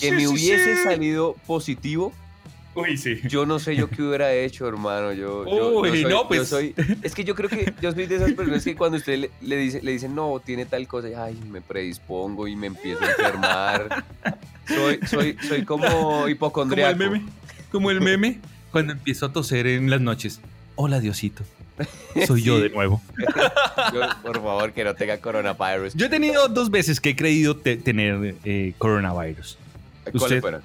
[0.00, 2.12] que me hubiese salido positivo,
[2.76, 3.20] Uy, sí.
[3.28, 5.12] yo no sé yo qué hubiera hecho, hermano.
[5.12, 6.48] Yo, yo- yo Uy, soy, no, yo pues.
[6.48, 9.30] soy- es que yo creo que yo soy de esas personas que cuando usted le,
[9.40, 13.02] le dice, le dicen, no, tiene tal cosa, y, ay, me predispongo y me empiezo
[13.02, 14.04] a enfermar.
[14.68, 16.98] soy, soy, soy como Como el hipocondriaco.
[16.98, 17.22] meme.
[17.72, 20.40] Como el meme cuando empiezo a toser en las noches.
[20.74, 21.42] Hola, Diosito.
[22.26, 23.02] Soy yo de nuevo.
[23.92, 25.92] Yo, por favor, que no tenga coronavirus.
[25.94, 29.58] Yo he tenido dos veces que he creído te- tener eh, coronavirus.
[30.18, 30.62] ¿Cuáles fueron?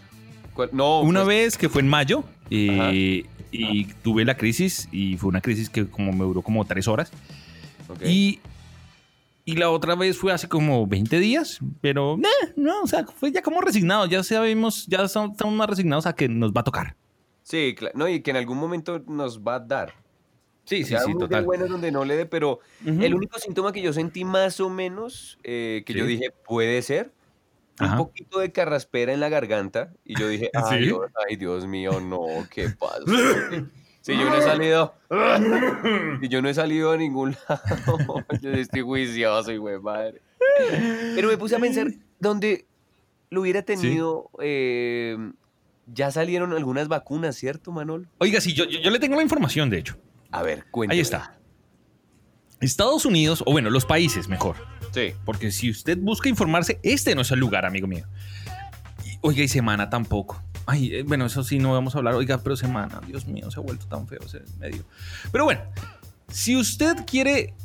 [0.53, 5.17] ¿Cuál- No, Una pues, vez que fue en mayo eh, y tuve la crisis y
[5.17, 7.11] fue una crisis que como me duró como tres horas.
[7.87, 8.01] ok.
[8.05, 8.39] Y,
[9.45, 13.31] y la otra vez fue hace como 20 días, pero nah, no, o sea, fue
[13.31, 16.95] ya como resignado, ya sabemos, ya estamos más resignados a que nos va a tocar.
[17.43, 19.93] Sí, no, y que en algún momento nos va a dar.
[20.63, 23.01] Sí, O sea, muy de buenas donde no le dé, pero Ujú.
[23.01, 26.11] el único síntoma que yo sentí más o menos, eh, que yo Sí.
[26.11, 27.11] dije, puede ser,
[27.85, 28.01] Ajá.
[28.01, 29.93] un poquito de carraspera en la garganta.
[30.05, 30.85] Y yo dije, ay, ¿Sí?
[30.85, 33.03] Dios, ay, Dios mío, no, ¿qué pasa?
[34.01, 34.95] Si yo no he salido,
[36.21, 40.21] si yo no he salido a ningún lado, yo estoy juicioso, y güey, madre.
[41.15, 41.87] Pero me puse a pensar,
[42.19, 42.65] donde
[43.29, 45.17] lo hubiera tenido, eh,
[45.85, 48.07] ya salieron algunas vacunas, ¿cierto, Manol?
[48.17, 49.97] Oiga, sí, yo, yo, yo le tengo la información, de hecho.
[50.31, 50.95] A ver, cuéntame.
[50.95, 51.37] Ahí está.
[52.61, 54.55] Estados Unidos, o bueno, los países mejor,
[54.93, 55.13] Sí.
[55.25, 58.05] porque si usted busca informarse, este no es el lugar, amigo mío.
[59.05, 60.41] Y- oiga, y semana tampoco.
[60.67, 62.13] Ay, eh, bueno, eso sí no vamos a hablar.
[62.13, 64.83] Oiga, pero semana, Dios mío, se ha vuelto tan feo ese medio.
[65.31, 65.61] Pero bueno,
[66.29, 67.55] si usted quiere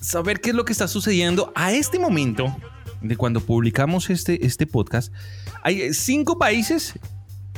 [0.00, 2.54] saber qué es lo que está sucediendo a este momento
[3.00, 5.12] de cuando publicamos este, este podcast,
[5.62, 6.94] hay cinco países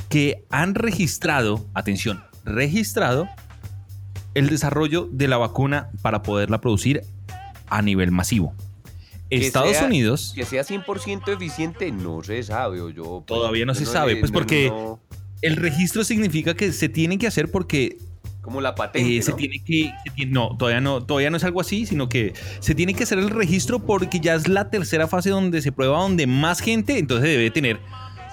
[0.07, 3.27] que han registrado, atención, registrado
[4.33, 7.03] el desarrollo de la vacuna para poderla producir
[7.67, 8.53] a nivel masivo.
[9.29, 12.81] Que Estados sea- Unidos, Que sea 100% eficiente, no se sabe.
[12.81, 14.99] o yo, pues, Todavía no se sabe, le- pues, no- porque- no-
[15.41, 17.97] el registro significa que se tiene que hacer porque
[18.41, 21.43] como la patente, eh, se tiene que, se tiene- no, todavía no, todavía no es
[21.43, 25.07] algo así, sino que se tiene que hacer el registro porque ya es la tercera
[25.07, 27.79] fase donde se prueba donde más gente, entonces debe tener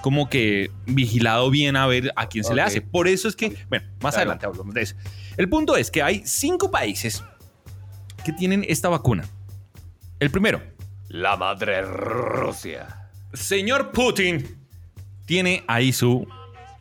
[0.01, 2.67] como que vigilado bien a ver a quién se le Ok.
[2.67, 2.81] hace.
[2.81, 4.31] Por eso es que, bueno, más Claro.
[4.31, 4.95] adelante hablamos de eso.
[5.37, 7.23] El punto es que hay cinco países
[8.23, 9.25] que tienen esta vacuna.
[10.19, 10.61] El primero,
[11.09, 13.09] La madre Rusia.
[13.33, 14.57] señor Putin
[15.25, 16.27] tiene ahí su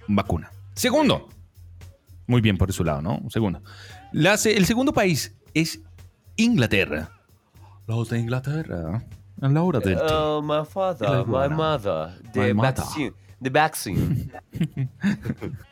[0.08, 0.50] vacuna.
[0.74, 1.28] Segundo,
[2.26, 3.22] muy bien por su lado, ¿no?
[3.30, 3.62] Segundo.
[4.12, 5.80] La el segundo país es
[6.36, 7.10] Inglaterra.
[7.86, 9.04] Los de Inglaterra.
[9.40, 10.02] A la hora del té.
[10.10, 12.10] Oh, my father, my mother.
[12.24, 12.74] My The mother.
[12.74, 13.12] vaccine.
[13.42, 14.32] The vaccine.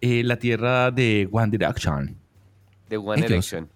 [0.00, 2.16] Eh, la tierra de One Direction.
[2.88, 3.24] The One.
[3.26, 3.68] Election.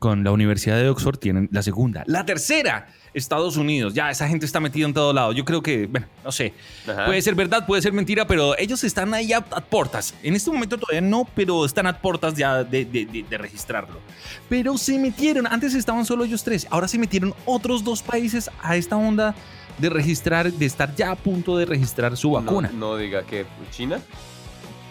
[0.00, 2.02] Con la Universidad de Oxford tienen la segunda.
[2.06, 5.34] La tercera Estados Unidos, ya esa gente está metida en todos lados.
[5.36, 6.54] Yo creo que, bueno, no sé.
[6.88, 7.04] Ajá.
[7.06, 10.14] Puede ser verdad, puede ser mentira, pero ellos están ahí a, a portas.
[10.22, 14.00] En este momento todavía no, pero están a portas ya de, de- de- de registrarlo.
[14.48, 18.76] Pero se metieron, antes estaban solo ellos tres, ahora se metieron otros dos países a
[18.76, 19.34] esta onda
[19.78, 22.70] de registrar, de estar ya a punto de registrar su vacuna.
[22.72, 23.98] No, no diga que China,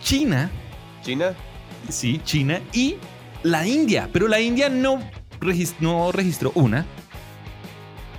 [0.04, 0.50] China,
[1.04, 1.34] China.
[1.90, 2.96] sí, China y
[3.44, 5.00] la India, pero la India no,
[5.40, 6.86] regis- no registró una,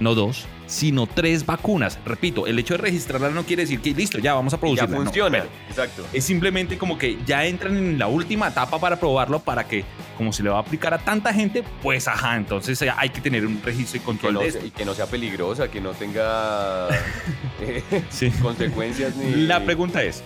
[0.02, 1.98] no dos, sino tres vacunas.
[2.04, 4.96] Repito, el hecho de registrarla no quiere decir que listo, ya vamos a Ya producirla.
[4.98, 5.44] no, funciona.
[5.68, 6.06] Exacto.
[6.12, 9.84] es simplemente como que ya entran en la última etapa para probarlo para que
[10.18, 13.20] como se le va a aplicar a tanta gente, pues ajá, entonces eh, hay que
[13.20, 14.64] tener un registro y Que control no de esto.
[14.66, 16.88] y que no sea peligrosa, que no tenga
[17.60, 18.30] eh, Sí.
[18.42, 19.46] consecuencias ni.
[19.46, 20.22] La pregunta es,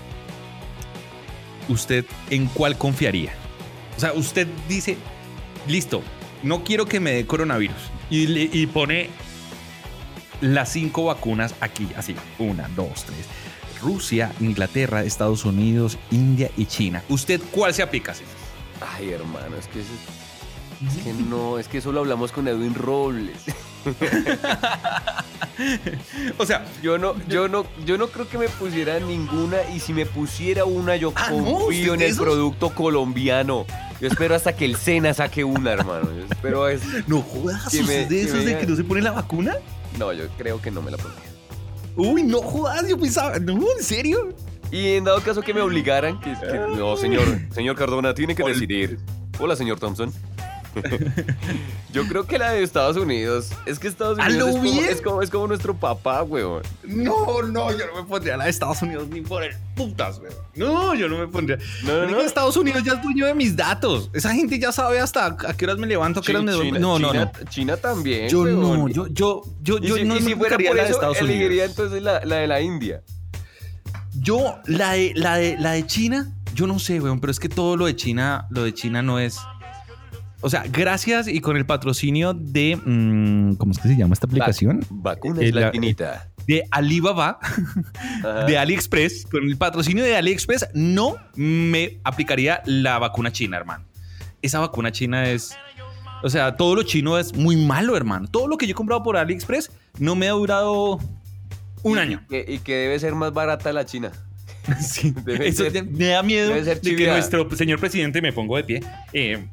[1.68, 3.32] ¿usted en cuál confiaría?
[3.96, 4.96] O sea, usted dice,
[5.66, 6.02] listo,
[6.42, 7.76] no quiero que me dé coronavirus
[8.10, 9.08] y, le- y pone
[10.40, 13.26] las cinco vacunas aquí, así, una, dos, tres.
[13.82, 17.02] Rusia, Inglaterra, Estados Unidos, India y China.
[17.08, 18.14] ¿Usted cuál se aplica?
[18.96, 23.36] Ay, hermano, es que, es que no, es que eso lo hablamos con Edwin Robles.
[26.38, 29.92] O sea, Yo no, yo no, yo no creo que me pusiera ninguna y si
[29.94, 32.22] me pusiera una yo Ah, confío ¿Usted en el esos?
[32.24, 33.64] producto colombiano.
[34.00, 36.10] Yo espero hasta que el Sena saque una, hermano.
[36.14, 39.00] Yo espero es, no jodas, Que me- ¿usted de esos de que no se pone
[39.00, 39.54] la vacuna?
[39.98, 41.24] No, yo creo que no me la pondría.
[41.96, 44.34] Uy, no jodas, yo pensaba, no, ¿en serio?
[44.70, 48.42] Y en dado caso que me obligaran, que, que- no, señor, señor Cardona, tiene que
[48.44, 48.98] decidir.
[49.38, 50.12] Hola, señor Thompson.
[51.92, 53.50] Yo creo que la de Estados Unidos.
[53.64, 56.62] Es que Estados ¿A Unidos es como, es, como, es como nuestro papá, weón.
[56.84, 60.32] No, no, yo no me pondría la de Estados Unidos ni por el putas, güey.
[60.54, 61.58] No, yo no me pondría.
[61.84, 62.20] No, no, no.
[62.20, 64.10] Estados Unidos ya es dueño de mis datos.
[64.12, 66.78] Esa gente ya sabe hasta a qué horas me levanto, a qué horas me duermo.
[66.78, 67.50] No, no, China- no.
[67.50, 68.28] China también.
[68.28, 68.60] Yo weón.
[68.60, 72.02] no, yo, yo, yo, yo si, no y si fuera por la de elegiría entonces
[72.02, 73.02] la, la de la India.
[74.18, 77.48] Yo, la de, la de, la de China, yo no sé, weón, pero es que
[77.50, 79.38] todo lo de China, lo de China no es.
[80.42, 82.76] O sea, gracias y con el patrocinio de.
[82.76, 84.80] mm, ¿Cómo es que se llama esta aplicación?
[84.90, 86.28] Vacuna Eh, es la- latinita.
[86.46, 87.38] De Alibaba,
[88.20, 88.44] Ajá.
[88.44, 93.84] de AliExpress, con el patrocinio de AliExpress, no me aplicaría la vacuna china, hermano.
[94.42, 95.56] Esa vacuna china es.
[96.22, 98.28] O sea, todo lo chino es muy malo, hermano.
[98.28, 101.00] Todo lo que yo he comprado por AliExpress no me ha durado
[101.82, 102.22] un Y- año.
[102.26, 104.12] Y que, y que debe ser más barata la China.
[104.80, 108.82] Sí, eso ser- me da miedo de que nuestro señor presidente, me pongo de pie,
[109.12, 109.46] eh,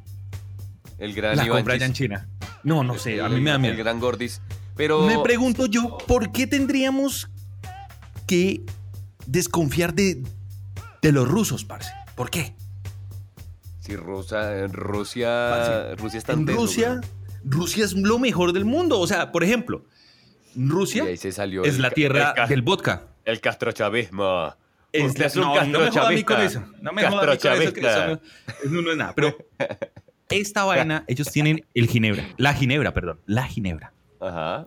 [0.98, 2.28] El gran la Iván compra allá en China.
[2.64, 3.78] No, no sé, a mí el- me da El miedo.
[3.78, 4.42] gran Gordis.
[4.76, 5.02] Pero.
[5.06, 7.30] Me pregunto yo, ¿por qué tendríamos
[8.28, 8.62] que
[9.28, 10.24] desconfiar de,
[11.02, 11.92] de los rusos, parce?
[12.16, 12.56] ¿Por qué?
[13.80, 17.02] Si Rusia, Rusia, Parce, Rusia está En Rusia,
[17.44, 19.00] Rusia es lo mejor del mundo.
[19.00, 19.84] O sea, por ejemplo,
[20.56, 23.04] Rusia ahí se salió es el la tierra el del vodka.
[23.26, 24.56] El castrochavismo.
[24.94, 26.64] Es la- no, no me joda a mí con eso.
[26.82, 29.14] No me joda a mí con eso, que eso no, eso no es nada.
[29.16, 29.36] Pero
[30.34, 32.26] esta vaina, ellos tienen el ginebra.
[32.38, 33.19] La ginebra, perdón.
[33.26, 33.93] La ginebra.
[34.19, 34.63] Ajá.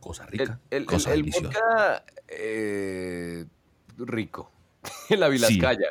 [0.00, 0.60] Cosa rica.
[0.70, 3.44] el, el, cosa el vodka eh,
[3.98, 4.52] rico.
[5.10, 5.88] En la Vilascaya.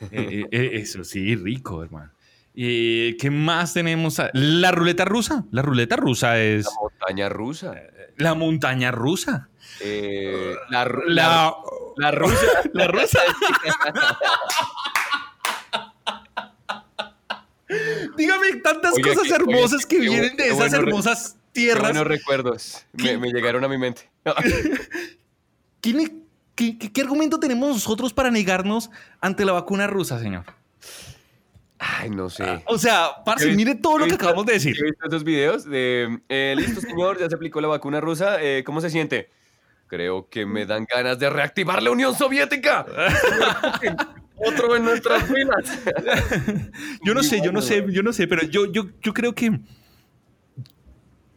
[0.00, 2.12] Eh, eh, eh, eso sí, rico, hermano.
[2.54, 4.20] ¿Y qué más tenemos?
[4.32, 5.44] La ruleta rusa.
[5.50, 7.74] La ruleta rusa es La montaña rusa.
[8.16, 9.48] la montaña rusa.
[10.70, 11.56] La, la, La,
[11.96, 12.46] la rusa.
[12.72, 13.18] la rusa.
[18.16, 21.82] Dígame tantas cosas hermosas que vienen de esas bueno hermosas tierras.
[21.90, 22.86] buenos recuerdos.
[22.92, 24.08] Me, me llegaron a mi mente.
[25.80, 26.10] ¿Quién es-
[26.54, 30.44] qué, qué- qué argumento tenemos nosotros para negarnos ante la vacuna rusa, señor?
[31.78, 32.62] Ay, no sé.
[32.66, 34.76] O sea, parce, mire todo lo que acabamos de decir.
[34.80, 38.64] He visto estos videos de, eh, listo señor, ya se aplicó la vacuna rusa, eh,
[38.64, 39.30] ¿cómo se siente?
[39.86, 42.84] Creo que me dan ganas de reactivar la Unión Soviética.
[44.46, 45.78] Otro en nuestras filas.
[47.04, 49.58] Yo no sé, yo no sé, yo no sé, pero yo, yo, yo creo que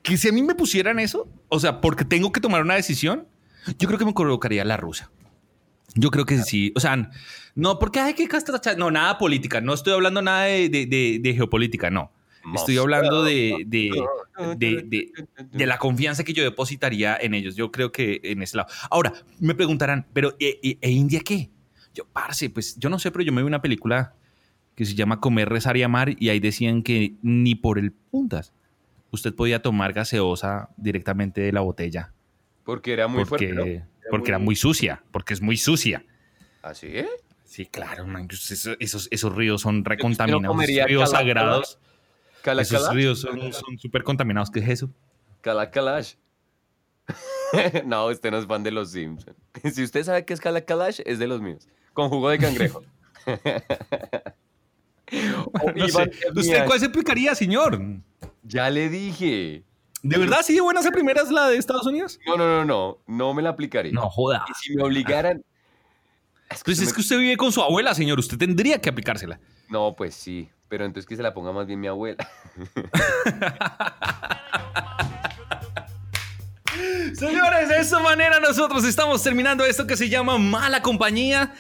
[0.04, 3.28] que si a mí me pusieran eso, o sea, porque tengo que tomar una decisión,
[3.78, 5.12] yo creo que me colocaría la rusa.
[5.94, 7.12] Yo creo que sí, o sea,
[7.54, 11.20] no, porque hay que castrachar, no, nada política, no estoy hablando nada de, de- de-
[11.22, 12.12] de geopolítica, no.
[12.56, 13.92] Estoy hablando de, de,
[14.58, 15.12] de- de-
[15.52, 17.56] de la confianza que yo depositaría en ellos.
[17.56, 18.70] Yo creo que en ese lado.
[18.90, 21.52] Ahora, me preguntarán, ¿pero e, e- e India qué?
[21.94, 24.16] Yo, parce, pues yo no sé, pero yo me vi una película
[24.76, 28.54] que se llama Comer, Rezar y Amar y ahí decían que ni por el puntas
[29.12, 32.14] usted podía tomar gaseosa directamente de la botella.
[32.64, 33.80] Porque era muy porque, fuerte.
[33.80, 33.86] ¿no?
[34.10, 36.06] porque era muy sucia, porque es muy sucia.
[36.62, 36.88] ¿Así?
[36.88, 37.10] ¿eh?
[37.44, 41.80] Sí, claro, man, esos, esos, esos ríos son recontaminados, esos ríos cala- sagrados.
[42.42, 44.50] Cala Esos ríos son súper contaminados.
[44.50, 44.90] ¿Qué es eso?
[45.42, 46.16] Cala calash.
[47.86, 49.36] no, usted no es fan de los Simpsons.
[49.74, 51.68] Si usted sabe qué es Cala Kalash, es de los míos.
[51.94, 52.84] Con jugo de cangrejo.
[55.76, 56.12] no sé.
[56.36, 57.82] ¿Usted cuál se aplicaría, señor?
[58.44, 59.64] Ya le dije.
[60.04, 62.20] ¿De verdad sí de buenas a primeras la de Estados Unidos?
[62.26, 62.98] No, no, no, no.
[63.06, 63.92] No me la aplicaría.
[63.92, 64.46] No, joda.
[64.50, 65.44] Y si me obligaran.
[66.66, 68.18] pues es que usted vive con su abuela, señor.
[68.20, 69.40] Usted tendría que aplicársela.
[69.70, 70.50] No, pues sí.
[70.70, 72.28] Pero entonces que se la ponga más bien mi abuela.
[77.14, 81.54] Señores, de esta manera nosotros estamos terminando esto que se llama Mala Compañía.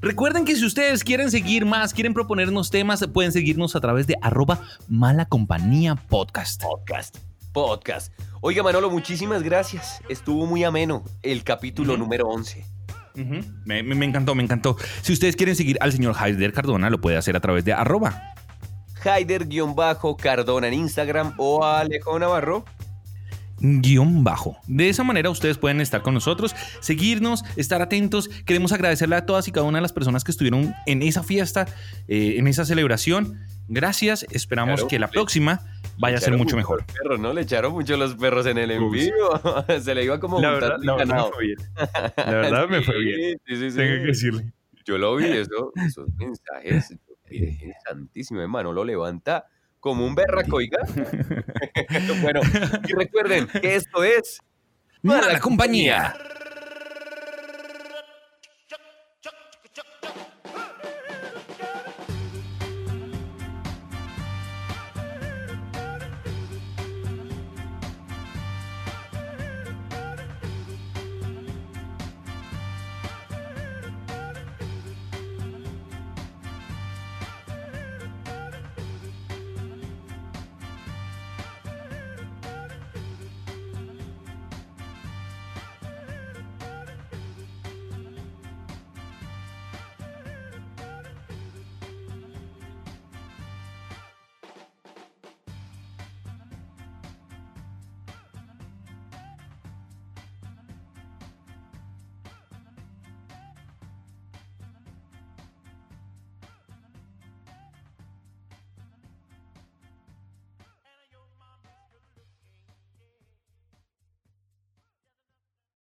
[0.00, 4.16] Recuerden que si ustedes quieren seguir más, quieren proponernos temas, pueden seguirnos a través de
[4.22, 6.62] arroba Mala Compañía Podcast.
[6.62, 7.18] Podcast.
[7.52, 8.12] Podcast.
[8.40, 10.00] Oiga, Manolo, muchísimas gracias.
[10.08, 12.64] Estuvo muy ameno el capítulo número 11.
[13.64, 14.76] me, me, encantó, me encantó.
[15.02, 18.34] Si ustedes quieren seguir al señor Haider Cardona, lo puede hacer a través de arroba.
[19.02, 22.64] Haider-Cardona en Instagram o Alejo Navarro
[23.60, 24.58] guion bajo.
[24.66, 28.28] De esa manera ustedes pueden estar con nosotros, seguirnos, estar atentos.
[28.44, 31.66] Queremos agradecerle a todas y cada una de las personas que estuvieron en esa fiesta,
[32.08, 33.38] eh, en esa celebración.
[33.68, 35.60] Gracias, esperamos que la próxima
[35.98, 36.84] vaya a ser mucho mejor.
[36.86, 37.32] Perros, ¿no?
[37.32, 39.12] Le echaron mucho los perros en el envío.
[39.80, 41.58] Se le iba como la verdad, la verdad me fue bien.
[42.16, 43.38] La verdad me fue bien.
[43.46, 43.76] Sí, sí, sí.
[43.76, 44.52] Tengo que decirle.
[44.86, 46.96] Yo lo vi, eso, esos mensajes.
[47.28, 49.44] Virgen Santísimo, hermano, lo levanta
[49.80, 50.78] como un berraco, oiga.
[52.22, 52.40] bueno,
[52.86, 54.40] y recuerden que esto es
[55.02, 56.14] Mala, compañía.